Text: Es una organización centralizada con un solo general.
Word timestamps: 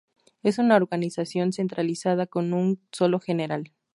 Es 0.41 0.57
una 0.57 0.77
organización 0.77 1.53
centralizada 1.53 2.25
con 2.25 2.53
un 2.53 2.81
solo 2.91 3.19
general. 3.19 3.71